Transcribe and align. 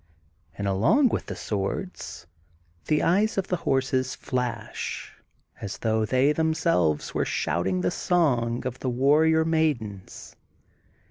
And 0.57 0.67
along 0.67 1.09
with 1.09 1.27
the 1.27 1.35
swords, 1.35 2.25
the 2.85 3.03
eyes 3.03 3.37
of 3.37 3.49
the 3.49 3.57
horses 3.69 4.17
fla^ 4.19 4.73
as 5.61 5.77
though 5.77 6.05
they 6.07 6.31
themselves 6.33 7.13
were 7.13 7.23
shouting 7.23 7.81
the 7.81 7.91
song 7.91 8.65
of 8.65 8.79
the 8.79 8.89
warrior 8.89 9.45
maidens. 9.45 10.35